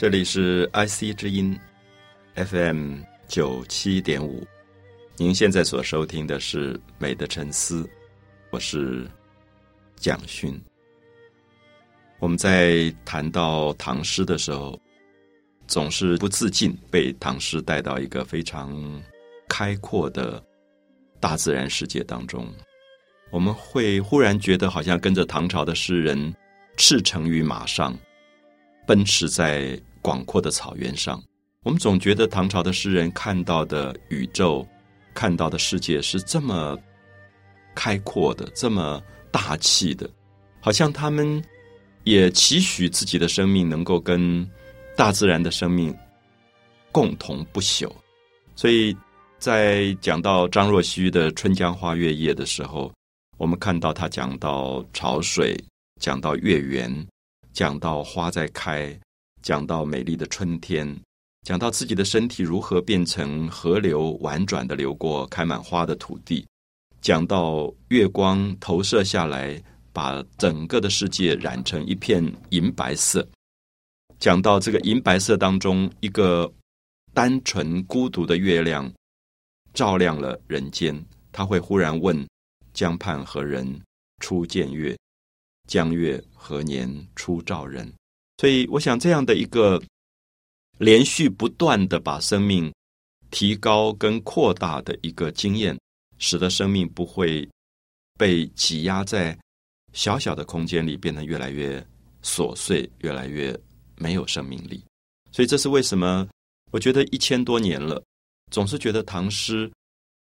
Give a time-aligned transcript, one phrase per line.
[0.00, 1.54] 这里是 IC 之音
[2.34, 4.42] FM 九七点五，
[5.18, 7.82] 您现在所收听的是《美的沉思》，
[8.48, 9.06] 我是
[9.96, 10.58] 蒋勋。
[12.18, 14.80] 我们在谈到唐诗的时候，
[15.66, 18.72] 总是不自禁被唐诗带到一个非常
[19.50, 20.42] 开阔的
[21.20, 22.50] 大自然世界当中，
[23.30, 26.34] 我们会忽然觉得好像跟着唐朝的诗人
[26.78, 27.94] 驰骋于马上，
[28.86, 29.78] 奔驰在。
[30.02, 31.22] 广阔的草原上，
[31.62, 34.66] 我们总觉得唐朝的诗人看到的宇宙、
[35.12, 36.78] 看到的世界是这么
[37.74, 40.08] 开阔的、这么大气的，
[40.60, 41.42] 好像他们
[42.04, 44.48] 也期许自己的生命能够跟
[44.96, 45.94] 大自然的生命
[46.90, 47.90] 共同不朽。
[48.56, 48.96] 所以
[49.38, 52.92] 在讲到张若虚的《春江花月夜》的时候，
[53.36, 55.56] 我们看到他讲到潮水，
[56.00, 57.06] 讲到月圆，
[57.52, 58.98] 讲到花在开。
[59.42, 60.96] 讲到美丽的春天，
[61.42, 66.46] 讲到自己的身体如何变成河流，婉转的流过开满花的土地，
[67.00, 69.62] 讲到月光投射下来，
[69.92, 73.26] 把整个的世界染成一片银白色，
[74.18, 76.52] 讲到这个银白色当中，一个
[77.14, 78.92] 单纯孤独的月亮
[79.72, 81.02] 照亮了人间，
[81.32, 82.28] 他会忽然问：
[82.74, 83.80] 江畔何人
[84.20, 84.96] 初见月？
[85.66, 87.90] 江月何年初照人？
[88.40, 89.78] 所以，我想这样的一个
[90.78, 92.72] 连续不断的把生命
[93.30, 95.78] 提高跟扩大的一个经验，
[96.16, 97.46] 使得生命不会
[98.16, 99.38] 被挤压在
[99.92, 101.86] 小小的空间里，变得越来越
[102.22, 103.54] 琐碎，越来越
[103.98, 104.82] 没有生命力。
[105.30, 106.26] 所以，这是为什么？
[106.70, 108.02] 我觉得一千多年了，
[108.50, 109.70] 总是觉得唐诗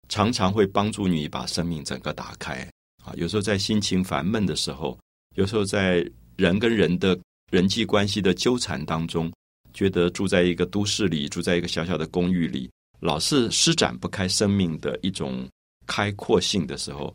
[0.08, 2.66] 常常会帮助你把生命整个打开
[3.04, 3.12] 啊。
[3.16, 4.98] 有时候在心情烦闷的时候，
[5.34, 6.02] 有时候在
[6.38, 7.14] 人跟人的。
[7.50, 9.32] 人际关系的纠缠当中，
[9.72, 12.70] 觉得住在一个都市里，住在一个小小的公寓里，
[13.00, 15.48] 老是施展不开生命的一种
[15.86, 17.14] 开阔性的时候，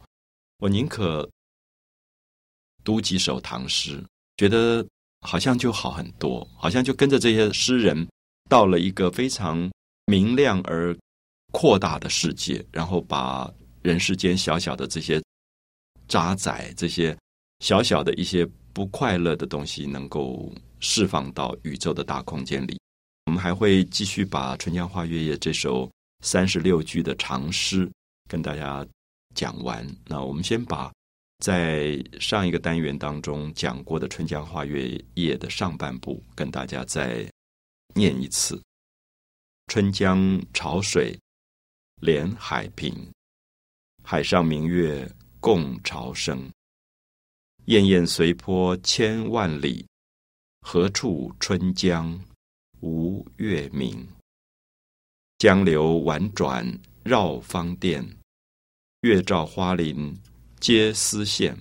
[0.57, 1.29] 我宁可
[2.83, 4.03] 读几首唐诗，
[4.37, 4.83] 觉得
[5.21, 8.07] 好像就好很多，好像就跟着这些诗人
[8.49, 9.71] 到了一个非常
[10.07, 10.97] 明亮而
[11.51, 15.21] 扩大的世界，然后把人世间小小的这些
[16.07, 17.15] 渣滓，这些
[17.59, 18.49] 小小的一些。
[18.73, 22.79] 不快乐的东西能够释放到宇宙的大空间里。
[23.25, 25.89] 我们还会继续把《春江花月夜》这首
[26.21, 27.89] 三十六句的长诗
[28.27, 28.85] 跟大家
[29.35, 29.87] 讲完。
[30.05, 30.91] 那我们先把
[31.39, 37.25] 在上一个单元当中讲过的《春江花月夜》的上半部跟大家再
[37.93, 38.61] 念一次：
[39.67, 41.17] 春江潮水
[42.01, 42.93] 连海平，
[44.03, 45.09] 海上明月
[45.39, 46.49] 共潮生。
[47.65, 49.87] 滟滟随波千万里，
[50.63, 52.19] 何处春江
[52.81, 54.05] 无月明？
[55.37, 58.17] 江流宛转绕芳甸，
[59.01, 60.13] 月照花林
[60.59, 61.57] 皆似霰。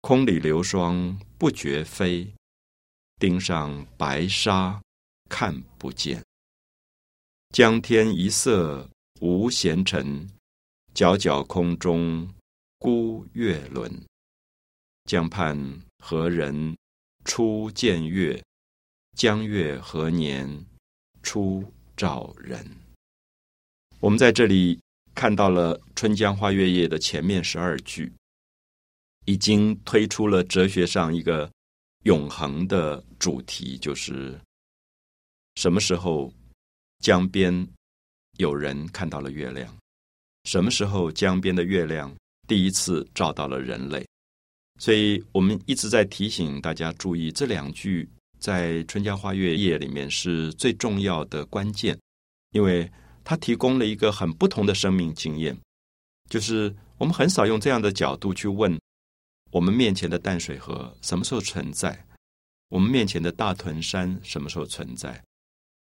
[0.00, 2.28] 空里流霜不觉飞，
[3.20, 4.82] 汀上白沙
[5.28, 6.20] 看不见。
[7.50, 8.90] 江天一色
[9.20, 10.28] 无闲尘，
[10.94, 12.28] 皎皎空中
[12.80, 14.09] 孤月轮。
[15.10, 15.58] 江畔
[15.98, 16.76] 何人
[17.24, 18.40] 初见月？
[19.16, 20.48] 江月何年
[21.20, 21.64] 初
[21.96, 22.64] 照人？
[23.98, 24.78] 我们在这里
[25.12, 28.12] 看到了《春江花月夜》的前面十二句，
[29.24, 31.50] 已经推出了哲学上一个
[32.04, 34.40] 永恒的主题，就是
[35.56, 36.32] 什么时候
[37.00, 37.66] 江边
[38.36, 39.76] 有人看到了月亮？
[40.44, 42.14] 什么时候江边的月亮
[42.46, 44.06] 第一次照到了人类？
[44.80, 51.96] 所以我们一直在提醒大家注意这两句，在《春江花月夜》里面是最重要的关键，
[52.52, 52.90] 因为
[53.22, 55.54] 它提供了一个很不同的生命经验。
[56.30, 58.80] 就是我们很少用这样的角度去问
[59.50, 62.02] 我们面前的淡水河什么时候存在，
[62.70, 65.22] 我们面前的大屯山什么时候存在，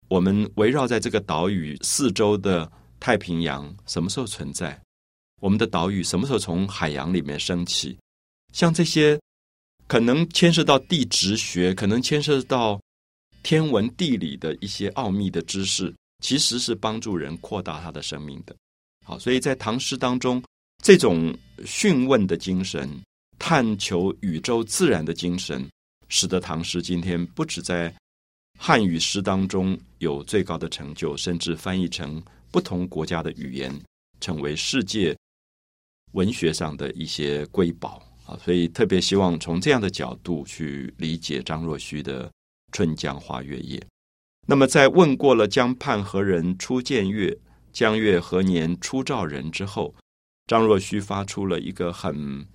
[0.09, 4.81] 我们围绕在这个岛屿四周的太平洋什么时候存在，
[5.43, 7.99] 我们的岛屿什么时候从海洋里面升起。
[8.53, 9.19] 像这些
[9.87, 12.81] 可能牵涉到地质学，可能牵涉到
[13.43, 18.55] 天文地理的一些奥秘的知识，其实是帮助人扩大他的生命的。
[19.07, 20.43] 好，所以在唐诗当中，
[20.83, 21.35] 这种
[21.65, 22.91] 询问的精神、
[23.39, 25.67] 探求宇宙自然的精神，
[26.09, 27.95] 使得唐诗今天不止在
[28.59, 33.73] 汉语诗当中有最高的成就，甚至翻译成不同国家的语言，
[34.21, 35.17] 成为世界
[36.13, 38.03] 文学上的一些瑰宝。
[38.29, 42.31] 啊，所以特别希望从这样的角度去理解张若虚的
[42.73, 43.83] 春江花月夜。
[44.47, 47.35] 那么在问过了江畔何人初见月，
[47.73, 49.95] 江月何年初照人之后，
[50.47, 52.47] 张若虚发出了一个很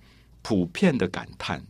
[0.42, 1.60] 普遍的感叹。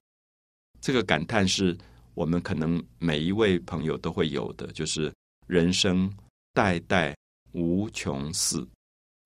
[0.83, 1.77] 这个感叹是
[2.13, 5.11] 我们可能每一位朋友都会有的，就是
[5.47, 6.13] 人生
[6.53, 7.17] 代代
[7.53, 8.67] 无穷似。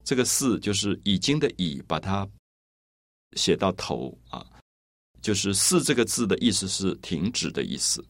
[0.04, 2.26] 这个“似”就是已经的“已”，把它
[3.36, 4.46] 写到头啊，
[5.20, 8.04] 就是“似”这个字的意思是停止的意思。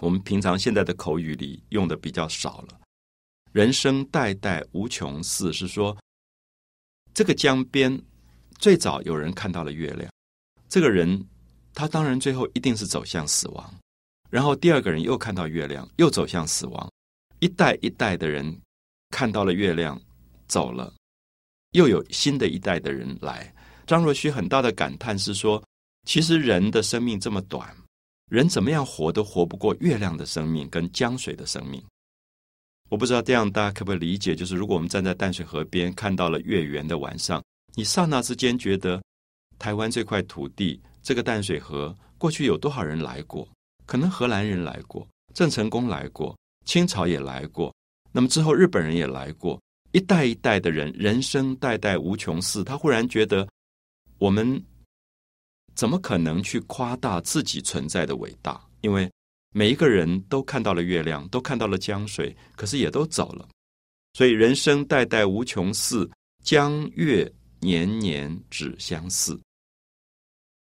[0.00, 2.80] 我们平常现在的口语里用的比较少了。
[3.52, 5.96] 人生代代无穷似，是说
[7.14, 8.00] 这个江边
[8.58, 10.08] 最早有人看到了月亮，
[10.68, 11.26] 这个人
[11.74, 13.74] 他当然最后一定是走向死亡，
[14.30, 16.92] 然后第二个人又看到月亮，又走向死亡，
[17.40, 18.60] 一代一代的人
[19.10, 20.00] 看到了月亮，
[20.46, 20.92] 走了。
[21.72, 23.52] 又有新的一代的人来，
[23.86, 25.62] 张若虚很大的感叹是说：
[26.08, 27.76] 其实人的生命这么短，
[28.30, 31.84] 人怎么样活都活不过月亮的生命跟江水的生命。
[32.88, 34.34] 我不知道这样大家可不可以理解？
[34.34, 37.44] 就是如果我们站在淡水河边看到了月圆的晚上，
[37.74, 39.02] 你刹那之间觉得
[39.58, 43.46] 台湾这块土地，这个淡水河过去有多少人来过？
[43.84, 46.34] 可能荷兰人来过，郑成功来过，
[46.64, 47.70] 清朝也来过，
[48.12, 49.60] 那么之后日本人也来过。
[49.92, 52.64] 一代一代的人，人生代代无穷似。
[52.64, 53.46] 他忽然觉得，
[54.16, 54.62] 我们
[55.78, 58.60] 怎么可能去夸大自己存在的伟大？
[58.80, 59.08] 因为
[59.54, 63.48] 每一个人都看到了月亮，都看到了江水，可是也都走了。
[64.14, 66.10] 所以，人生代代无穷似，
[66.42, 69.40] 江月年年只相似。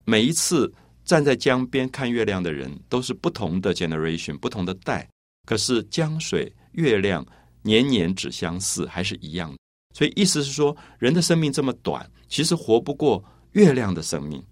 [0.05, 0.73] 每一次
[1.03, 5.05] 站在江边看月亮的人，都是不同的 generation，不同的代。
[5.45, 7.25] 可是江水、月亮。
[7.63, 9.57] 年年只相似，还是一样的。
[9.93, 14.43] 所以意思是说，人的生命这么短，其实活不过月亮的生命，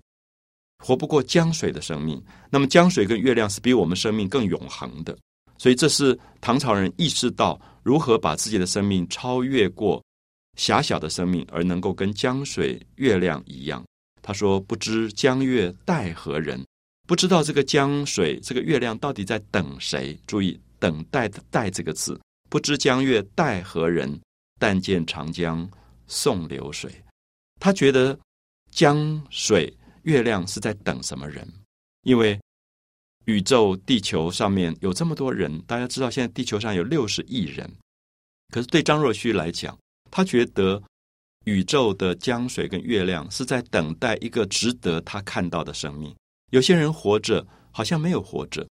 [0.84, 2.22] 活不过江水的生命。
[2.50, 5.18] 那么江水跟月亮是比我们生命更永恒的。
[5.58, 10.02] 所以这是唐朝人意识到如何把自己的生命超越过
[10.58, 13.84] 狭小的生命，而能够跟江水、月亮一样。
[14.22, 16.64] 他说：“不知江月待何人？
[17.08, 20.18] 不知道这个江水、这个月亮到底在等谁？
[20.28, 24.20] 注意‘等待’的‘待’这个字。”不知江月待何人？
[24.60, 25.70] 但见长江
[26.08, 26.92] 送流水。
[27.60, 28.18] 他觉得
[28.72, 29.74] 江水、
[30.10, 31.48] 月亮是在等什么人？
[32.02, 32.40] 因为
[33.26, 37.72] 宇宙、地球上面有这么多人，大家知道现在地球上有六十亿人。
[38.52, 39.78] 可是对张若虚来讲，
[40.10, 40.82] 他觉得
[41.46, 46.16] 宇宙的江水跟月亮是在等待一个值得他看到的生命。
[46.50, 48.68] 有些人活着好像没有活着，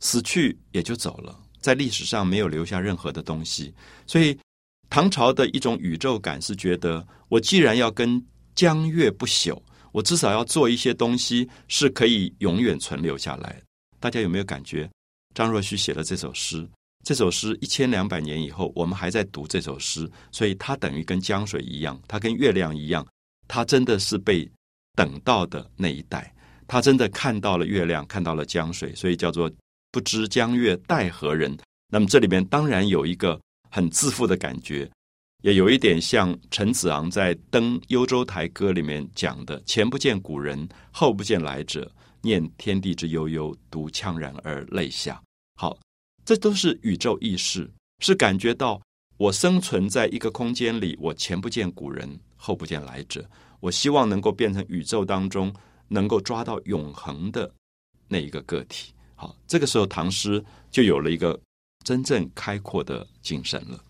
[0.00, 1.40] 死去也就走了。
[1.58, 3.74] 在历史上没有留下任何的东西，
[4.06, 4.38] 所以
[4.90, 8.22] 唐朝的一种宇宙感是觉得，我既然要跟
[8.54, 9.58] 江月不朽，
[9.96, 13.58] 我至少要做一些东西是可以永远存留下来。
[13.98, 14.86] 大家有没有感觉？
[15.34, 16.68] 张若虚写了这首诗，
[17.02, 23.06] 这首诗一千两百年以后，我们还在读这首诗，所以它等于跟江水一样，它跟月亮一样，
[23.48, 24.46] 它真的是被
[24.94, 26.30] 等到的那一代，
[26.66, 29.50] 他真的看到了月亮，看到了江水，所以叫做。
[29.90, 31.56] 不知江月待何人？
[31.90, 34.86] 那么这里面当然有一个很自负的感觉，
[35.42, 41.90] 也有一点像陈子昂在《登幽州台歌》里面讲的：“前不见古人，后不见来者，
[42.20, 45.22] 念天地之悠悠，独怆然而泪下。”
[45.60, 45.78] 好，
[46.24, 48.80] 这都是宇宙意识，是感觉到
[49.18, 53.24] 我生存在一个空间里，我前不见古人，后不见来者，
[53.60, 55.54] 我希望能够变成宇宙当中
[55.88, 57.48] 能够抓到永恒的
[58.08, 58.92] 那一个个体。
[59.14, 61.38] 好，这个时候唐诗就有了一个
[61.84, 63.82] 真正开阔的精神了。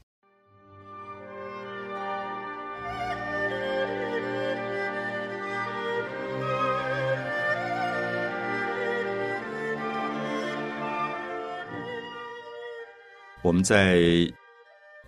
[13.47, 14.03] 我们在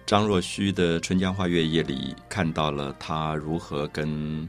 [0.07, 4.49] 张若虚的《春江花月夜》里看到了他如何跟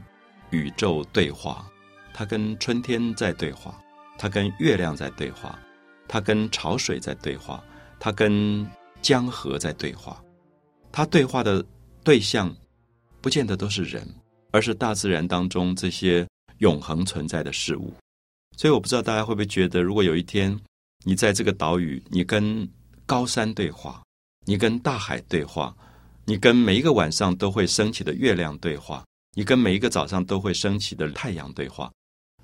[0.50, 1.68] 宇宙对话，
[2.14, 3.76] 他跟春天在对话。
[4.16, 5.58] 他跟月亮在对话，
[6.06, 7.64] 他跟潮水在对话，
[7.98, 8.64] 他跟
[9.02, 10.22] 江河在对话。
[10.92, 11.64] 他对话的
[12.04, 12.54] 对象，
[13.20, 14.06] 不见得都是人，
[14.52, 16.24] 而是大自然当中这些
[16.58, 17.92] 永恒存在的事物。
[18.56, 20.56] 所以，我不知道大家会不会觉得，如果有一天
[21.02, 22.68] 你在这个岛屿，你跟
[23.10, 24.00] 高山对话，
[24.46, 25.76] 你跟大海对话，
[26.24, 31.90] 你跟每一个晚上都会升起的月亮对话，你跟每一个早上都会升起的太阳对话。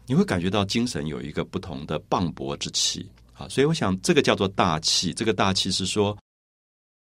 [0.07, 5.15] 你会感觉到精神有一个不同的磅礴之气啊，所以我想这个叫做大气。
[5.15, 6.19] 这个大气是说，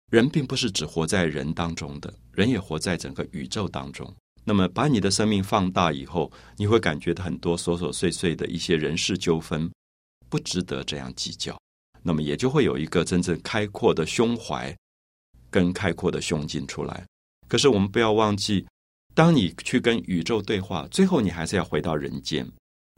[0.10, 4.12] 人并不是只活在人当中的，人也活在整个宇宙当中。
[4.44, 9.72] 那么把你的生命放大以后，你会感觉到很多琐琐碎碎的一些人事纠纷
[10.30, 11.56] 不值得这样计较。
[12.04, 14.76] 那么也就会有一个真正开阔的胸怀
[15.50, 17.06] 跟开阔的胸襟出来。
[17.48, 18.66] 可是我们不要忘记，
[19.14, 22.50] 当你去跟宇宙对话，最后你还是要回到人间。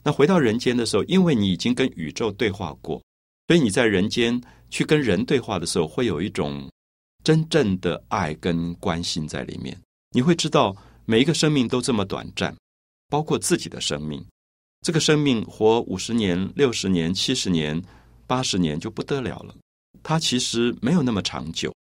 [0.04, 3.02] 那回到人间的时候，因为你已经跟宇宙对话过，
[3.48, 6.70] 所以你在人间去跟人对话的时候，会有一种
[7.24, 9.76] 真正的爱跟关心在里面。
[10.12, 12.56] 你会知道，每一个生命都这么短暂，
[13.10, 14.24] 包括自己的生命。
[14.82, 17.82] 这个生命活五十年、六十年、七十年、
[18.28, 19.56] 八十年就不得了了。
[20.02, 21.74] 它其实没有那么长久。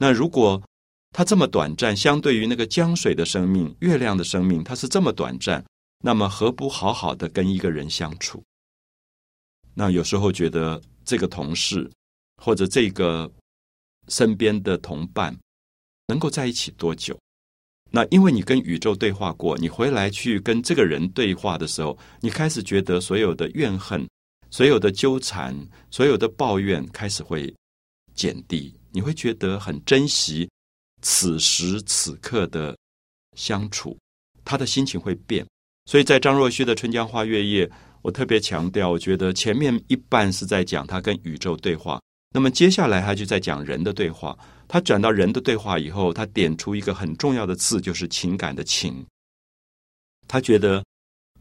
[0.00, 0.62] 那如果
[1.10, 5.64] 它这么短暂，相对于那个江水的生命、月亮的生命，它是这么短暂，
[6.00, 8.42] 那么何不好好的跟一个人相处？
[9.74, 11.90] 那有时候觉得这个同事
[12.42, 13.30] 或者这个
[14.08, 15.36] 身边的同伴
[16.06, 17.18] 能够在一起多久？
[17.90, 24.06] 那因为你跟宇宙对话过，你回来去跟这个人对话的时候，你开始觉得所有的怨恨、
[24.50, 25.54] 所有的纠缠、
[25.90, 27.54] 所有的抱怨开始会
[28.14, 30.48] 减低，你会觉得很珍惜
[31.02, 32.76] 此时此刻的
[33.36, 33.96] 相处，
[34.44, 35.46] 他的心情会变。
[35.86, 37.66] 所以在张若虚的《春江花月夜》，
[38.02, 42.00] 我特别强调，我觉得前面一半是在讲他跟宇宙对话，
[42.34, 44.38] 那么接下来他就在讲人的对话。
[44.70, 49.02] 他转到人的对话以后，他点出一个很重要的字，就是情感的情。
[50.26, 50.84] 他觉得，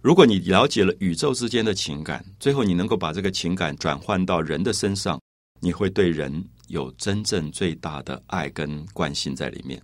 [0.07, 5.19] 如果你了解了宇宙之间的情感，最后你能够把这个情感转换到人的身上，
[5.59, 9.83] 你会对人有真正最大的爱跟关心在里面。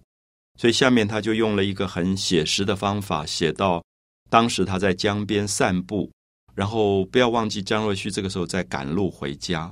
[0.57, 3.83] 所以下面他就用了一个很写实的方法，写到
[4.29, 6.09] 当时他在江边散步，
[6.55, 9.69] 然后不要忘记张若虚这个时候在赶路回家。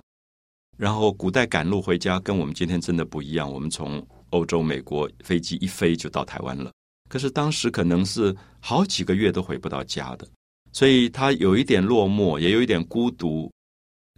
[0.77, 3.49] 然后，古代赶路回家跟我们今天真的不一样。
[3.49, 6.69] 我们从欧洲、美国飞机一飞就到台湾了，
[7.07, 10.27] 可是当时可能是好几个月都回不到家的，
[10.73, 13.51] 所以他有一点落寞，也有一点孤独，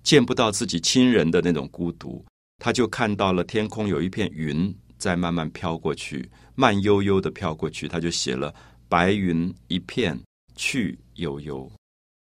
[0.04, 2.24] 见不到自己亲人的那种孤独。
[2.58, 7.88] 他就看到了天空有一片云在慢慢飘过去，慢悠悠的飘过去。
[7.88, 8.54] 他就写了
[8.88, 10.20] “白云一片
[10.56, 11.72] 去悠悠”，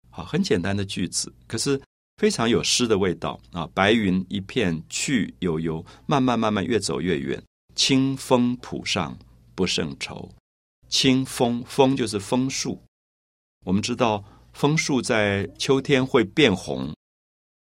[0.09, 1.79] 好，很简单的句子，可是。
[2.17, 3.67] 非常有诗的味道啊！
[3.73, 7.41] 白云一片去悠悠，慢慢慢慢越走越远。
[7.73, 9.17] 清风浦上
[9.55, 10.29] 不胜愁。
[10.87, 12.79] 清风，风就是枫树。
[13.65, 16.93] 我们知道枫树在秋天会变红，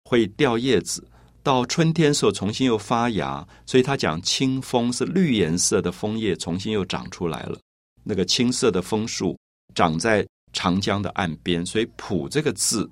[0.05, 1.07] 会掉叶子，
[1.41, 3.47] 到春天时候重新又发芽。
[3.65, 7.59] 所以他讲清风是绿颜色的枫叶重新又长出来了。
[8.03, 9.37] 那个青色的枫树
[9.73, 12.89] 长在长江的岸边，所以“浦”这个字。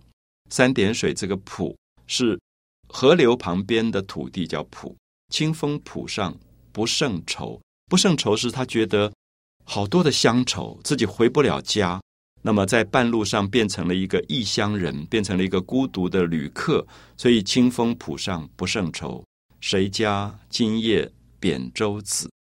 [0.50, 1.76] 三点水这个浦
[2.08, 2.40] 是
[2.88, 4.96] 河流旁边的土地，叫浦。
[5.30, 6.38] 清风浦上
[6.72, 9.12] 不胜愁，不胜愁是他觉得
[9.66, 12.02] 好多的乡愁，自己回不了家。
[12.48, 16.88] 那么在半路上变成了一个异乡人，变成了一个孤独的旅客。
[17.18, 19.22] 所以清风浦上不胜愁，
[19.60, 21.12] 谁家今夜
[21.42, 22.32] 扁舟子？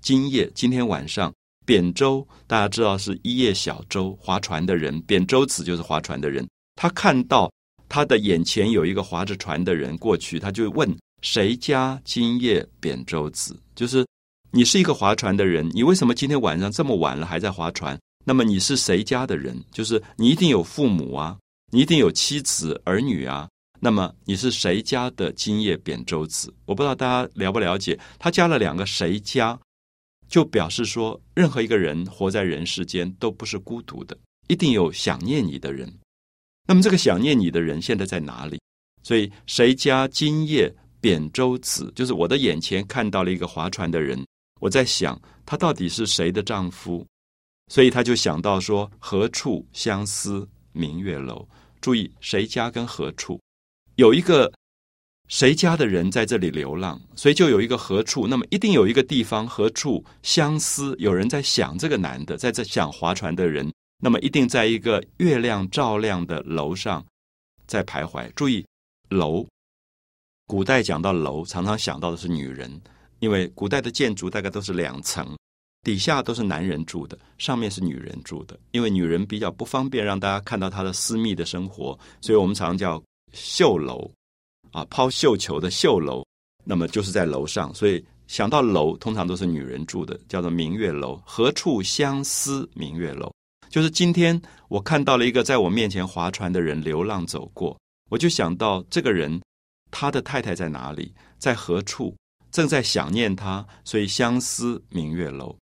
[0.00, 1.30] 今夜今天晚上
[1.66, 6.48] 扁舟，大家知道是一叶小舟，划船的人，扁舟子就是划船的人。
[6.76, 7.52] 他看到
[7.86, 10.90] 他的眼前有一个划着船的人过去，他就问
[11.20, 14.06] ：“谁家今夜扁舟子？”就是
[14.52, 18.00] 你是一个划船的人，你为什么今天晚上这么晚了还在划船？
[18.30, 19.60] 那么你是谁家的人？
[19.72, 21.36] 就是你一定有父母啊，
[21.72, 23.48] 你一定有妻子儿女啊。
[23.80, 26.54] 那么你是谁家的今夜扁舟子？
[26.64, 29.58] 我不知道大家了不了解，他加了两个“谁家”，
[30.30, 35.92] 就表示说，任何一个人活在人世间都不是孤独的，一定有想念你的人。
[36.68, 38.60] 那么这个想念你的人现在在哪里？
[39.02, 41.92] 所以谁家今夜扁舟子？
[41.96, 44.24] 就是我的眼前看到了一个划船的人，
[44.60, 47.04] 我在想他到底是谁的丈夫？
[47.70, 51.48] 所以他就想到说何处相思明月楼？
[51.80, 53.40] 注意谁家跟何处
[53.94, 54.52] 有一个
[55.28, 58.26] 谁家的人在这里流浪，所以就有一个何处。
[58.26, 60.96] 那么一定有一个地方何处相思？
[60.98, 63.72] 有人在想这个男的，在这想划船的人。
[64.02, 67.06] 那么一定在一个月亮照亮的楼上
[67.66, 68.28] 在徘徊。
[68.34, 68.66] 注意，
[69.10, 69.46] 楼，
[70.46, 72.80] 古代讲到楼，常常想到的是女人，
[73.20, 75.36] 因为古代的建筑大概都是两层，
[75.82, 78.58] 底下都是男人住的，上面是女人住的。
[78.72, 84.10] 因为女人比较不方便让大家看到她的私密的生活，所以我们常叫绣楼，
[84.72, 86.24] 啊，抛绣球的绣楼。
[86.62, 91.20] 那么就是在楼上，所以想到楼，通常都是女人住的，叫做明月楼。
[91.24, 93.32] 何处相思明月楼？
[93.70, 97.78] 就是今天，我看到了一个在我面前划船的人流浪走过，
[98.10, 99.40] 我就想到这个人，
[99.90, 102.14] 他的太太在哪里，在何处，
[102.50, 105.56] 正在想念他，所以相思明月楼。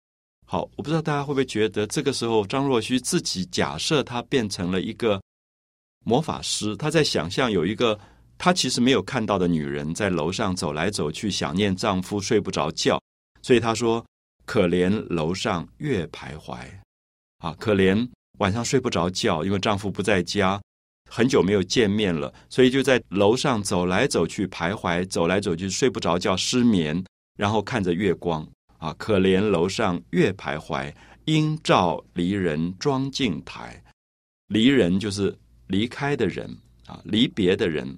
[0.55, 5.21] 好，我不知道大家会不会觉得，这个时候张若虚自己假设他变成了一个
[6.05, 7.99] 魔法师，他在想象有一个
[8.39, 13.01] 她其实没有看到的女人在楼上走来走去，想念丈夫睡不着觉，
[13.43, 14.07] 所以她说
[14.47, 16.57] ：“可怜楼上月徘徊，
[17.39, 18.09] 啊，可怜
[18.39, 20.63] 晚上睡不着觉，因为丈夫不在家，
[21.11, 27.05] 很久没有见面了，所以就在楼上走来走去徘徊，走来走去睡不着觉，失眠，
[27.37, 30.93] 然后看着月光，啊，可怜楼上月徘徊，
[31.25, 33.83] 应照离人妆镜台，
[34.49, 37.97] 离人就是离开的人。”啊，离别的人，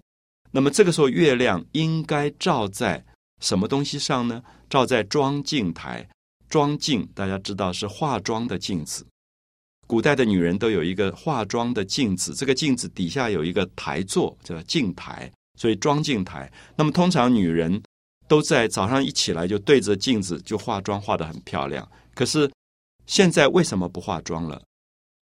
[0.52, 3.04] 那么这个时候月亮应该照在
[3.40, 4.40] 什么东西上呢？
[4.71, 6.09] 照在妆镜台，
[6.49, 9.04] 妆镜大家知道是化妆的镜子。
[9.88, 16.49] 古代的女人都有一个化妆的镜子，这个镜子底下有一个台座，叫镜台，所以妆镜台。
[16.76, 17.83] 那么通常女人
[18.28, 21.88] 都在早上一起来就对着镜子就化妆，化得很漂亮。
[22.14, 22.50] 可是
[23.06, 24.61] 现在为什么不化妆了？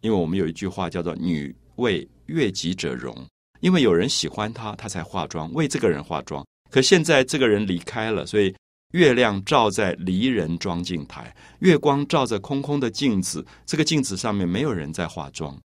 [0.03, 3.17] 因为我们有一句话叫做“女为悦己者容”。
[3.61, 6.45] 因为有人喜欢她，她才化妆，为这个人化妆。
[6.71, 8.55] 可现在这个人离开了，所以
[8.93, 15.59] 月亮照在离人妆镜台，月光照着空空的镜子，这个镜子上面没有人在化妆。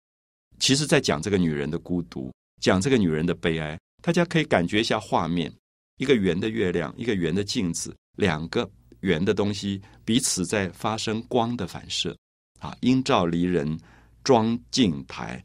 [0.59, 2.31] 其实，在讲这个女人的孤独，
[2.61, 3.77] 讲这个女人的悲哀。
[4.01, 5.51] 大家可以感觉一下画面：
[5.99, 8.67] 一个圆的月亮，一个圆的镜子，两个
[9.01, 12.17] 圆的东西彼此在发生光的反射。
[12.59, 13.79] 啊，应照离人
[14.23, 15.43] 妆镜台。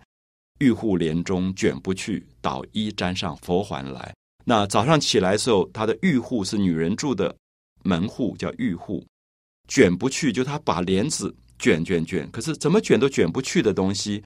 [0.60, 4.14] 玉户帘中卷不去，捣衣沾上佛还来。
[4.44, 7.36] 那早上起来的时候，他的玉户是女人住的
[7.82, 9.04] 门户，叫玉户，
[9.68, 14.22] 卷不去，就他把帘子卷卷卷，可是怎么卷都卷不去的东西。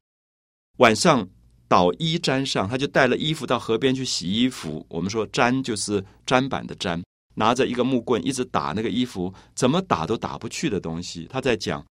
[0.77, 1.27] 晚上
[1.69, 4.85] 捣衣沾上，他就带了衣服到河边去洗衣服。
[4.89, 7.03] 我们说砧就是砧板的砧，
[7.35, 11.27] 拿着一个木棍一直打那个衣服，怎么打都打不去的东西。
[11.31, 11.85] 他在讲，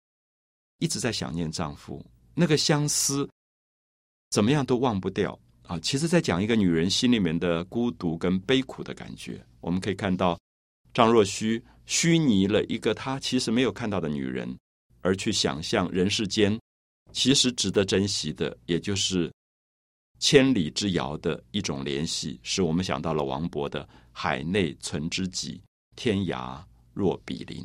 [0.78, 3.28] 一直在想念丈夫，那个相思。
[4.30, 5.78] 怎么样都忘不掉啊！
[5.78, 9.40] 其实，在讲一个女人心里面的孤独跟悲苦的感觉。
[9.60, 10.36] 我们可以看到，
[10.92, 14.52] 张若虚虚拟了一个他其实没有看到的女人，
[15.02, 16.58] 而去想象人世间
[17.12, 19.32] 其实值得珍惜的，也就是
[20.26, 25.60] 千里之遥的一种联系，使我们想到了王勃的“海内存知己，
[25.96, 26.58] 天涯
[26.94, 27.62] 若比邻”。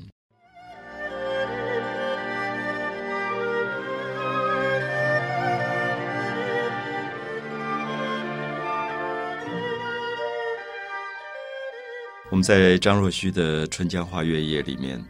[12.30, 15.02] 我们在张若虚的《春江花月夜》里面，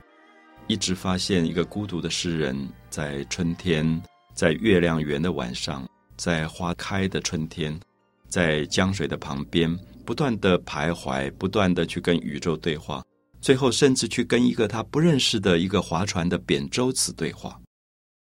[0.67, 3.99] 一直发现一个孤独的诗人，在春天，
[4.35, 7.79] 在月亮圆的晚上，在花开的春天，
[8.27, 9.73] 在江水的旁边，
[10.05, 13.01] 不断的徘徊，不断的去跟宇宙对话，
[13.39, 17.57] 最后甚至去跟一个他不认识的一个划船的扁舟子对话。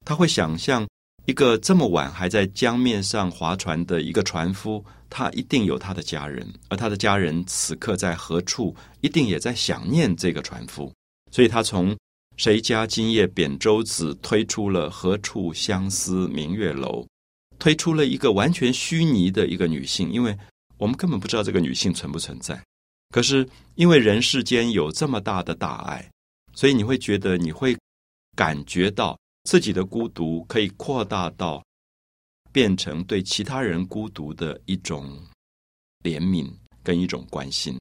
[0.04, 0.88] 他会想象
[1.28, 4.84] 一个这么晚还在江面上划船的一个船夫。
[5.08, 10.92] 他一定有他的家人，而他的家人此刻在何处，一定也在想念这个船夫。
[11.32, 11.96] 所以他从
[12.36, 17.06] “谁家今夜扁舟子”推出了“何处相思明月楼”，
[17.66, 20.38] 推出了一个完全虚拟的一个女性，因为
[20.78, 22.64] 我们根本不知道这个女性存不存在。
[23.10, 26.08] 可是因为人世间有这么大的大爱，
[26.54, 27.76] 所以你会觉得，你会
[28.36, 31.64] 感觉到自己的孤独可以扩大到。
[32.52, 35.20] 变成对其他人孤独的一种
[36.04, 36.48] 怜悯
[36.84, 37.78] 跟一种关心，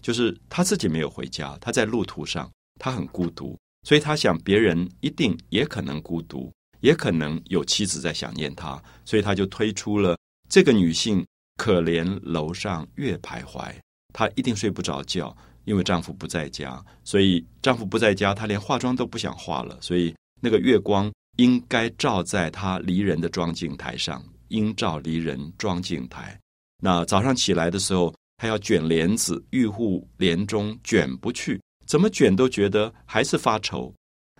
[0.00, 10.16] 就是他自己没有回家，他在路途上，他很孤独，所以他想别人一定也可能孤独，也可能有妻子在想念他，所以他就推出了
[10.48, 11.24] 这个女性
[11.56, 13.74] 可怜楼上月徘徊，
[14.12, 21.12] 她一定睡不着觉，因为丈夫不在家，所以丈夫不在家，她连化妆都不想化了，所以那个月光。
[21.38, 26.40] 应该照在他离人的妆镜台上，应照离人妆镜台。
[26.82, 33.94] 那早上起来的时候，她要卷帘子，玉户帘中卷不去，怎么卷都觉得还是发愁。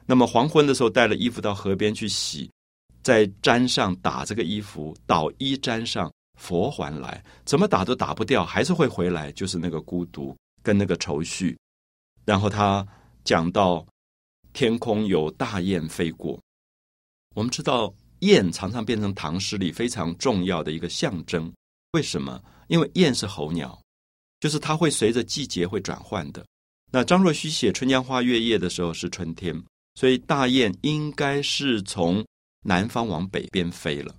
[0.07, 2.51] 那么黄昏的时候，带了衣服到河边去洗，
[3.03, 11.59] 在毡上打这个衣服，捣衣毡上佛还来，怎么打都打不掉，还是会回来，就是那个孤独跟那个愁绪。
[12.25, 12.87] 然后他
[13.25, 13.85] 讲到
[14.53, 16.41] 天空有大雁飞过。
[17.35, 21.53] 我们知道雁常常变成唐诗里非常重要的一个象征，
[21.93, 22.43] 为什么？
[22.69, 23.79] 因为雁是候鸟，
[24.41, 26.45] 就是它会随着季节会转换的。
[26.91, 29.63] 那张若虚写《春江花月夜》的时候是春天，
[29.97, 32.25] 所以大雁应该是从
[32.63, 34.15] 南方往北边飞了，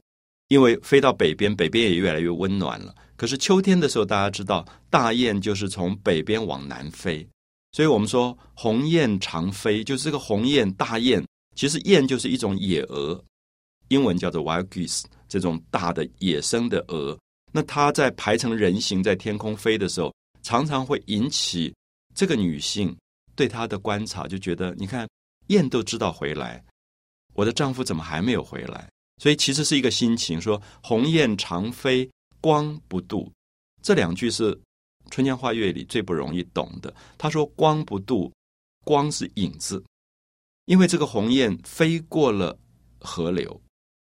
[0.49, 2.93] 因为飞到北边，北边也越来越温暖了。
[3.15, 7.25] 可是秋天的时候，大家知道大雁就是从北边往南飞，
[7.71, 11.23] 所以我们说鸿雁长飞，就是这个鸿雁大雁。
[11.55, 13.19] 其实雁就是一种野鹅，
[13.87, 17.17] 英文叫做 wild geese，这种大的野生的鹅。
[17.51, 20.13] 那它在排成人形在天空飞的时候，
[20.43, 21.73] 常常会引起
[22.13, 22.95] 这个女性
[23.35, 25.07] 对她的观察，就觉得你看
[25.47, 26.63] 雁都知道回来，
[27.33, 28.89] 我的丈夫怎么还没有回来？
[29.21, 33.31] 所以其实是一个心情，说鸿雁长飞光不度，
[33.81, 34.53] 这两句是
[35.09, 36.93] 《春江花月》里最不容易懂的。
[37.17, 38.31] 他说光不度，
[38.83, 39.83] 光是影子，
[40.65, 42.57] 因为这个鸿雁飞过了
[42.99, 43.59] 河流，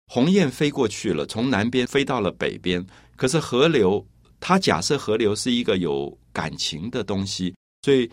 [0.07, 2.87] 鸿雁飞过去了，从南边飞到了北边。
[3.17, 4.07] 可是河流，
[4.39, 8.09] 它假设河流是一个有感情的东西，所以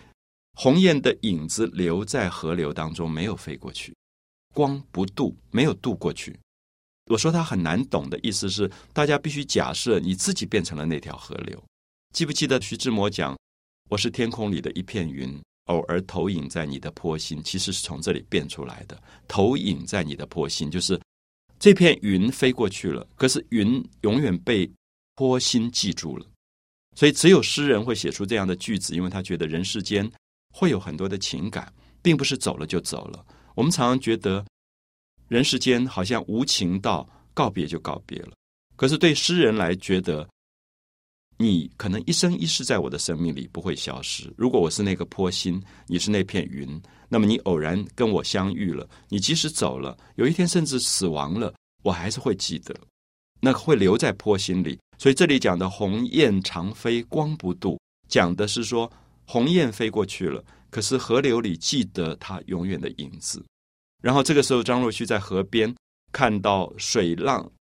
[0.61, 3.95] 鸿雁的影子留在河流当中，没有飞过去，
[4.53, 6.37] 光不渡，没有渡过去。
[7.05, 11.63] 我说他很难懂的意思是，大家必须假设你自己变成了那条河流。
[12.13, 13.37] 记不记得徐志摩讲
[13.89, 19.01] ：“我是天空里的一片云，偶尔投影在你的坡心。”其实是从这里变出来的。
[19.29, 20.99] 投影在你的坡心，就是
[21.57, 24.69] 这片云飞过去了，可是云永远被
[25.15, 26.25] 坡心记住了。
[26.97, 30.11] 所以只有诗人会写出这样的句子，因为他觉得人世间
[30.53, 33.25] 会有很多的情感，并不是走了就走了。
[33.55, 34.45] 我们常常觉得。
[35.27, 38.31] 人世间好像无情到告别就告别了，
[38.75, 40.27] 可是对诗人来觉得，
[41.37, 44.33] 你可能一生一世在我的生命里不会消失。
[44.35, 52.75] 如果我是那个坡心，你是那片云，那么你偶然跟我相遇了，你即使走了，有一天甚至死亡了，我还是会记得，
[53.39, 54.79] 那会留在坡心里。
[54.97, 58.91] 所以这里讲的鸿雁长飞光不度，讲的是说
[59.31, 63.45] 鸿雁飞过去了，可是河流里记得它永远的影子。
[64.01, 65.71] 然后这个时候，张若虚在河边
[66.11, 67.51] 看到水浪，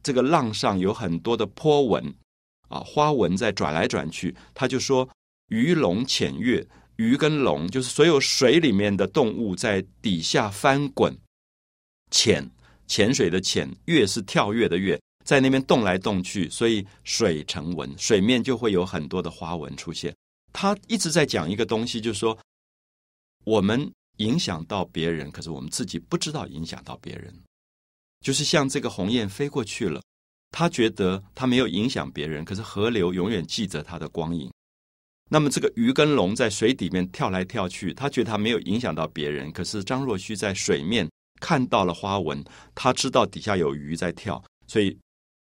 [0.00, 2.14] 这个浪上有很多的波纹
[2.68, 4.32] 啊，花纹在转来转去。
[4.54, 5.08] 他就说
[5.50, 11.12] ：“鱼龙潜跃，鱼跟龙就是所有水里面的动物在底下翻滚，
[12.12, 12.48] 潜
[12.86, 20.14] 潜水的潜，跃是跳跃的跃，在那边动来动去，所以水成纹，水面就会有很多的花纹出现。”
[20.56, 22.38] 他一直在讲一个东西，就是说
[23.44, 23.92] 我们。
[24.18, 27.30] 影响到别人，可是我们自己不知道影响到别人。
[28.22, 30.00] 就是像这个鸿雁飞过去了，
[30.50, 34.50] 他觉得他没有影响别人，可是河流永远记着他的光影。
[35.28, 41.06] 那么这个鱼跟龙在水底面跳来跳去，他觉得他没有影响到别人，可是张若虚在水面
[41.38, 42.42] 看到了花纹，
[42.74, 44.98] 他知道底下有鱼在跳，所以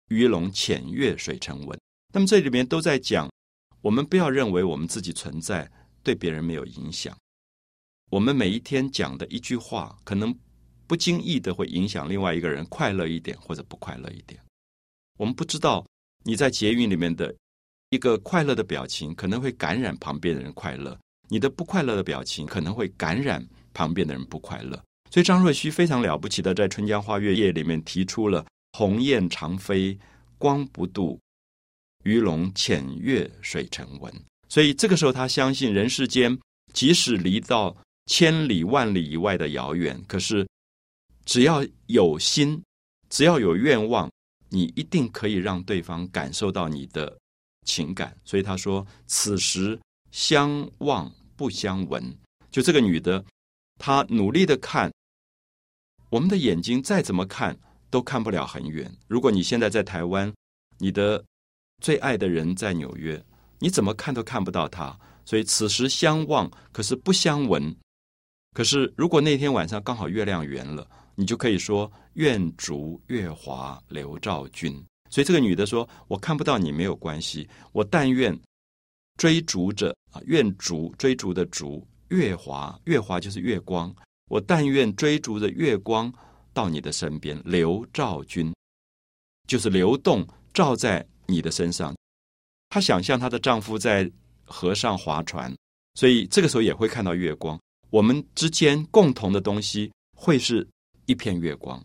[0.08, 1.78] 鱼龙潜跃水成文。
[2.14, 3.30] 那么这里面都在讲，
[3.84, 5.70] 我们不要认为我们自己存在
[6.02, 7.14] 对别人没有影响。
[8.10, 10.34] 我们每一天讲的一句话，可能
[10.88, 14.40] 不经意的会影响另外一个人快乐一点或者不快乐一点。
[15.18, 15.86] 我们不知道
[16.24, 17.36] 你在捷运里面的
[17.90, 24.82] 一个快乐的表情，可能会感染旁边的人快乐；你的不快乐的表情，可能会感染旁边的人不快乐。
[25.12, 28.46] 所以张若虚非常了不起的，在《春江花月夜》里面提出了
[28.80, 30.00] “鸿雁长飞
[30.38, 31.20] 光不度，
[32.04, 34.14] 鱼龙潜跃水成文”。
[34.48, 36.38] 所以这个时候，他相信人世间
[36.74, 40.48] 即使离到千里万里以外的遥远，可是
[41.26, 42.62] 只要有心，
[43.10, 44.12] 只要有愿望，
[44.50, 47.18] 你一定可以让对方感受到你的
[47.66, 48.16] 情感。
[48.24, 49.80] 所以他说：“此时
[50.12, 52.16] 相望不相闻。”
[52.52, 53.24] 就这个女的，
[53.80, 54.94] 她努力的看，
[56.10, 57.58] 我们的眼睛再怎么看
[57.90, 58.96] 都看不了很远。
[59.08, 60.32] 如果你现在在台湾，
[60.78, 61.24] 你的
[61.84, 63.22] 最爱的人在纽约，
[63.60, 64.98] 你怎么看都看不到他。
[65.26, 67.76] 所以此时相望，可是不相闻。
[68.56, 74.74] 可是，如果那天晚上刚好月亮圆了，你就可以说“愿逐月华流照君”。
[75.12, 78.38] 所以这个女的说：“我看不到你没有关系，我但愿
[79.18, 83.94] 追逐着啊，愿逐追逐的逐月华，月华就是月光。
[84.30, 86.12] 我但愿追逐着月光
[86.54, 88.54] 到你的身边，流照君，
[89.48, 91.96] 就是流动照在你的身上。”
[92.70, 94.10] 她想象她的丈夫在
[94.46, 95.54] 河上划船，
[95.96, 97.60] 所以这个时候也会看到月光。
[97.90, 100.68] 我们之间共同的东西会是
[101.06, 101.80] 一片月光，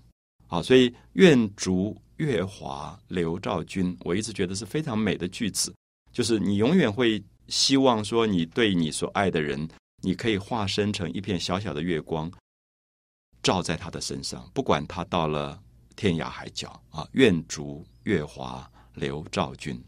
[0.46, 5.74] 好，所以愿逐月华流照君，我一直觉得是非常美的句子，
[6.10, 9.68] 就是你永远会希望说，你对你所爱的人，
[10.02, 12.30] 你可以化身成一片小小的月光，
[13.42, 15.62] 照在他的身上，不管他到了
[15.94, 19.82] 天涯海角啊，愿逐月华刘照君。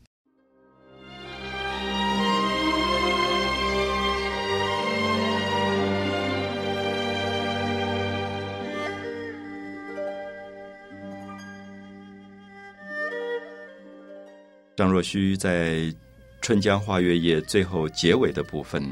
[14.76, 15.74] 张若虚在
[16.40, 18.82] 《春江花月夜》最后结尾的部分，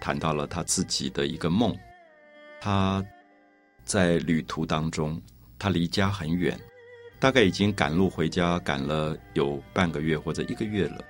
[0.00, 1.72] 谈到了他自己的一个梦。
[2.60, 3.04] 他
[3.84, 5.22] 在旅途当中，
[5.56, 6.58] 他离家很远，
[7.18, 11.04] 大概已经赶路回家，赶了有半个月或者一个月了，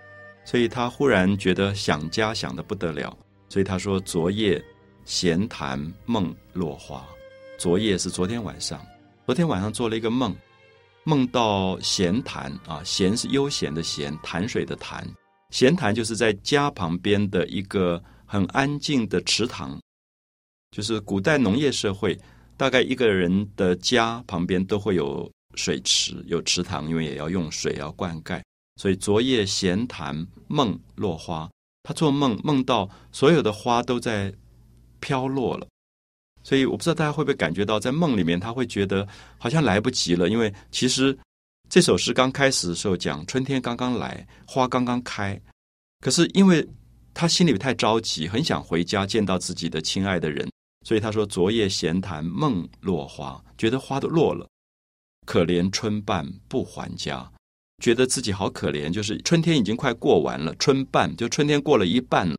[0.45, 3.17] 所以他忽然觉得想家想的不得了，
[3.49, 4.63] 所以他说：“昨夜
[5.05, 7.05] 闲谈梦落花。”
[7.59, 8.85] 昨夜是昨天晚上，
[9.27, 10.35] 昨天晚上做了一个梦，
[11.05, 15.07] 梦到闲谈啊，闲是悠闲的闲，潭水的潭，
[15.51, 19.81] 闲谈就是在家旁边的一个很安静的池塘，
[20.73, 22.19] 就是古代农业社会，
[22.57, 28.43] 大概一个人的家旁边都会有水池，有池塘，因为也要用水要灌溉，
[28.77, 31.51] 所以昨夜闲谈梦落花，
[31.83, 34.33] 他做梦梦到所有的花都在
[35.01, 35.67] 飘落了。
[36.43, 39.07] 所以我不知道大家会不会感觉到，在梦里面他会觉得
[39.39, 41.17] 好像来不及了，因为其实
[41.71, 45.41] 这首诗刚开始的时候讲春天刚刚来，花刚刚开，
[46.01, 46.67] 可是因为
[47.15, 50.51] 他心里太着急，很想回家见到自己的亲爱的人，
[50.85, 54.47] 所以他说：“昨夜闲谈梦落花，觉得花都落了，
[55.25, 57.31] 可怜春半不还家，
[57.83, 62.37] 觉得自己好可怜，就是春天已经快过完了，春半就春天过了一半了，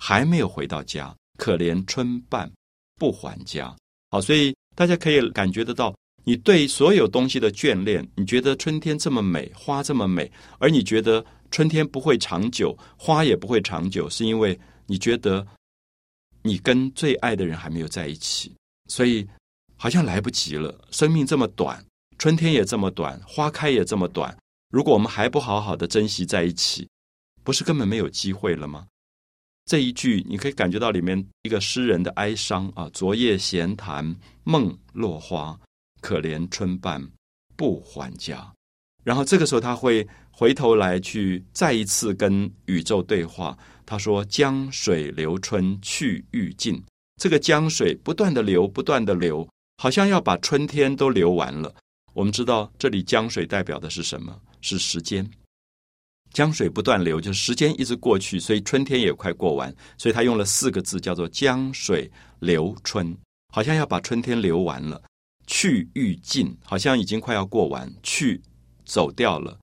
[0.00, 2.50] 还没有回到家，可怜春半。”
[2.98, 3.74] 不还家，
[4.10, 8.06] 好，所以大家可以感觉得到，你对所有东西的眷恋。
[8.14, 10.30] 你觉得春天这么美，花这么美，
[10.60, 14.56] 而你觉得春天不会长久，花也不会长久，是因为
[14.86, 15.44] 你觉得
[16.42, 18.54] 你跟最爱的人还没有在一起，
[18.86, 19.26] 所以
[19.76, 20.72] 好像来不及了。
[20.92, 21.84] 生命这么短，
[22.22, 24.38] 春天也这么短，花开也这么短。
[24.70, 26.88] 如果我们还不好好的珍惜在一起，
[27.42, 28.86] 不是根本没有机会了吗？
[29.64, 32.88] 这一句你可以感觉到里面一个诗人的哀伤啊！
[32.92, 35.58] 昨夜闲谈梦落花，
[36.00, 37.04] 可怜春半
[37.56, 38.52] 不还家。
[39.02, 43.58] 然后这个时候他会回头来去再一次跟宇宙对话。
[43.84, 46.80] 他说：“江水流春去欲尽。”
[47.20, 51.74] 这个江水不断的流，不断的流，好像要把春天都流完了。
[52.14, 54.38] 我们知道这里江水代表的是什么？
[54.60, 55.28] 是时间。
[56.32, 63.14] 江水不断流，就是时间一直过去，所以春天也快过完，所以他用了四个字，叫做“江水流春”，
[63.52, 65.02] 好像要把春天流完了。
[65.46, 68.40] 去欲尽，好像已经快要过完，去
[68.86, 69.58] 走掉了。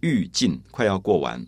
[0.00, 1.44] 欲尽，快要过完。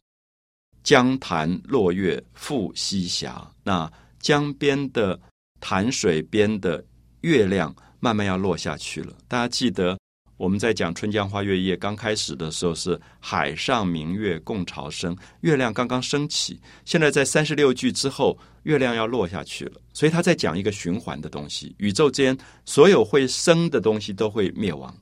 [0.85, 3.29] 江潭落月复西斜，
[3.65, 5.19] 那江边的
[5.61, 6.85] 潭水边的
[7.23, 9.13] 月亮慢慢要落下去了。
[9.27, 9.99] 大家记得。
[10.37, 16.61] 我们在讲《春江花月夜》刚开始的时候是“海上明月共潮生”，月亮刚刚升起。
[16.85, 24.95] 现在在三十六句之后，月亮要落下去了，所以他在讲一个循环的东西：宇宙间所有会生的东西都会灭亡，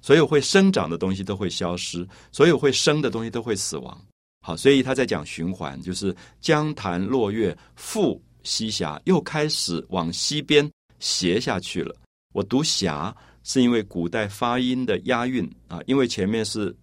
[0.00, 3.96] 所有会生长的东西都会消失，所有会生的东西都会死亡。
[4.44, 10.68] 好，所以他在讲循环，就是江潭落月复西斜，又开始往西边
[10.98, 11.94] 斜下去了。
[12.32, 13.16] 我读霞。
[13.44, 16.74] 是因为古代发音的押韵啊，因为前面是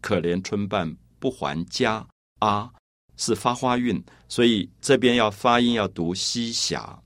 [0.00, 2.06] 可怜春半不还家
[2.38, 2.70] 啊，
[3.16, 6.98] 是发花韵，所以这边要发音要读西霞，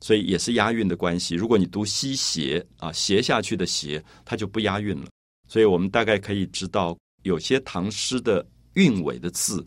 [0.00, 1.34] 所以也是押韵的关系。
[1.34, 5.08] 如果你读西斜啊，斜下去的斜，它就不押韵了。
[5.48, 9.64] 所以我们大概可以知道，有些唐诗的韵尾的字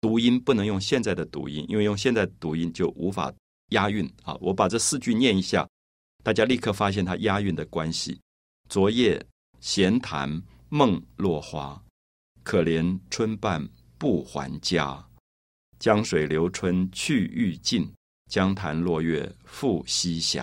[0.00, 3.32] 读音不能用现在的读音，因为用现在读音就无法
[3.68, 4.34] 押韵啊。
[4.40, 5.68] 我把这四句念一下。
[6.22, 8.20] 大家立刻发现它押韵的关系。
[8.68, 9.24] 昨夜
[9.60, 11.82] 闲谈梦落花，
[12.42, 15.04] 可怜春半不还家。
[15.78, 17.90] 江水流春去欲尽，
[18.30, 20.42] 江潭落月复西斜。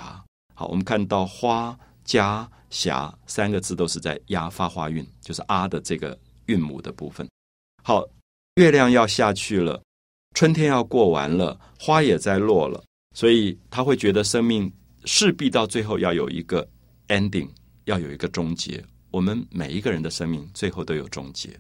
[0.56, 7.30] 好，我们看到花、家、霞三个字都是在押发花韵，就是啊的这个韵母的部分。
[7.84, 8.04] 好，
[8.56, 9.82] 月亮要下去了，
[10.34, 12.84] 春天要过完了，花也在落了，
[13.16, 14.74] 所以他会觉得生命。
[15.08, 16.68] 势必到最后要有一个
[17.08, 17.50] ending，
[17.86, 18.84] 要有一个终结。
[19.10, 21.58] 我们每一个人的生命最后都有终结。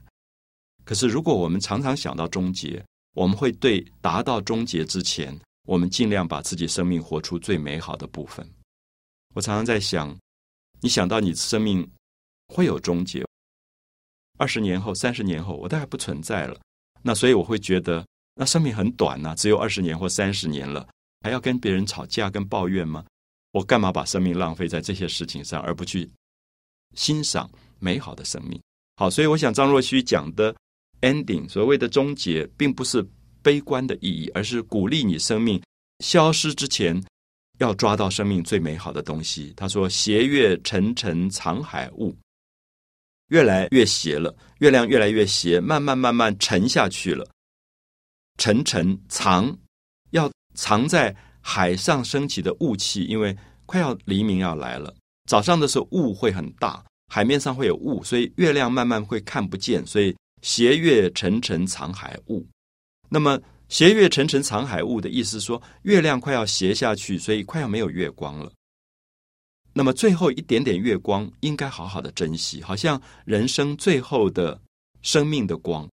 [0.83, 2.83] 可是，如果我们常常想到终结，
[3.13, 5.33] 我们会对达到终结之前，
[5.65, 8.45] 我们尽量把自己生命活出最美好的部分。
[9.33, 10.13] 我常常在想，
[10.81, 11.89] 你想到你生命
[12.49, 13.25] 会有终结，
[14.38, 16.60] 二十年后、三十年后，我大概不存在了。
[17.01, 18.05] 那所以我会觉得，
[18.36, 20.86] 那生命很短呐，只有二十年或三十年了，
[21.21, 23.05] 还要跟别人吵架、跟抱怨吗？
[23.57, 26.07] 我干嘛把生命浪费在这些事情上，而不去
[26.93, 28.61] 欣赏美好的生命？
[28.97, 30.55] 好，所以我想张若虚讲的
[31.01, 33.03] ending，所谓的终结，并不是
[33.41, 35.59] 悲观的意义，而是鼓励你生命
[36.03, 37.03] 消失之前，
[37.57, 39.51] 要抓到生命最美好的东西。
[39.57, 42.15] 他说：“斜月沉沉藏海雾，
[43.29, 47.27] 越来越斜了，月亮越来越斜，慢慢慢慢沉下去了。
[48.37, 49.57] 沉沉藏，
[50.11, 51.15] 要藏在。”
[51.49, 53.33] 海上升起的雾气，因为
[53.65, 54.93] 快要黎明要来了。
[55.29, 62.45] 早上的时候雾会很大，海面上会有雾，所以月亮慢慢会看不见，所以斜月沉沉藏海雾。
[63.07, 68.51] 那么斜月沉沉藏海雾的意思说，月亮快要斜下去，所以快要没有月光了。
[69.71, 74.60] 那么最后一点点月光，应该好好的珍惜，好像人生最后的
[75.01, 75.88] 生命的光，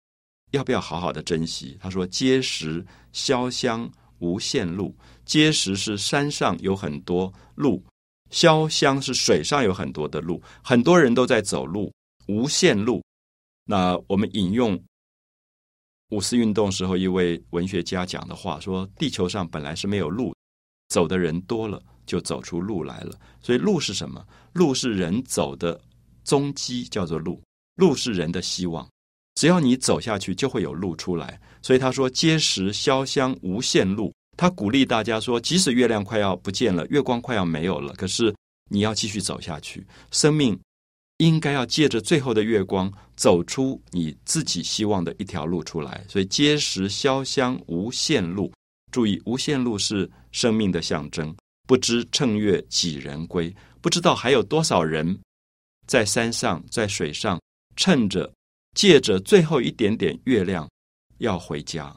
[0.49, 1.77] 要不要好好的珍惜？
[1.79, 3.87] 他说：“碣石潇湘
[4.23, 4.95] 无限路，
[5.27, 7.83] 碣石是山上有很多路，
[8.31, 11.93] 潇湘是水上有很多的路，很多人都在走路，
[12.27, 13.03] 无限路。”
[13.67, 14.81] 那我们引用
[16.09, 20.33] 五四运动时候一位文学家讲的话说：“地球上本来是没有路，
[20.87, 24.27] 走的人多了。”就走出路来了，所以路是什么？
[24.51, 25.79] 路是人走的
[26.25, 27.41] 踪迹，叫做路。
[27.75, 28.85] 路是人的希望，
[29.35, 31.39] 只要你走下去，就会有路出来。
[31.61, 38.33] 所以他说：“碣石潇湘无限路。”他鼓励大家说：“即使月亮快要不见了，月光快要没有了，可是
[38.69, 39.85] 你要继续走下去。
[40.11, 40.59] 生命
[41.17, 46.03] 应该要借着最后的月光，走出你自己希望的一条路出来。
[46.07, 48.51] 所以碣石潇湘无限路，
[48.91, 51.33] 注意，无限路是生命的象征。”
[51.65, 53.55] 不知乘月几人归？
[53.79, 55.17] 不知道还有多少人
[55.87, 57.39] 在山上、在水上，
[57.77, 58.29] 趁着
[58.73, 60.69] 借着最后一点点月亮
[61.19, 61.95] 要回家。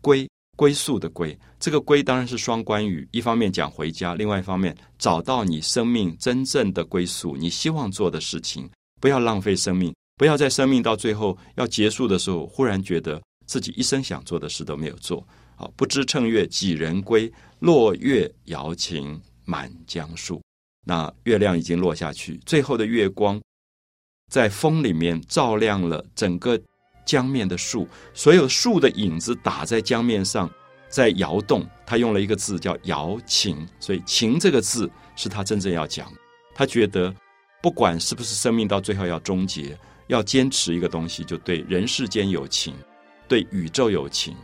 [0.00, 8.68] 归归宿的归，这个归当然是双关语，一方面讲回家，另外一方面找到你生命真正的归宿，你希望做的事情，
[9.00, 15.26] 不要浪费生命，不要在生命到最后要结束的时候，忽然觉得自己一生想做的事都没有做。
[15.56, 17.32] 好，不知乘月几人归？
[17.60, 20.40] 落月摇情满江树。
[20.86, 23.40] 那月亮已经落下去，最后的月光
[24.28, 26.60] 在风里面照亮了整个
[27.04, 30.50] 江面的树，所有树的影子打在江面上，
[30.88, 31.66] 在摇动。
[31.86, 36.12] 他用了一个字叫摇情，所以情这个字是他真正要讲。
[36.54, 37.14] 他觉得，
[37.62, 42.74] 不管是不是生命到最后要终结，要坚持一个东西，就对人世间有情，
[43.26, 44.36] 对宇宙有情。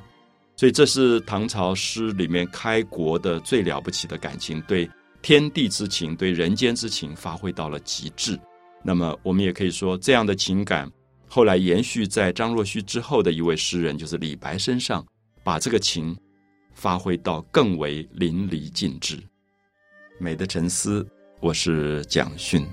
[0.56, 4.88] 所以，这是唐朝诗里面开国的最了不起的感情，对
[5.20, 8.38] 天地之情，对人间之情，发挥到了极致。
[8.86, 10.90] 那么，我们也可以说，这样的情感
[11.26, 15.04] 后来延续在张若虚之后的一位诗人，就是李白身上，
[15.42, 16.14] 把这个情
[16.74, 19.18] 发挥到更为淋漓尽致。
[20.18, 21.04] 美的沉思，
[21.40, 22.64] 我是蒋勋。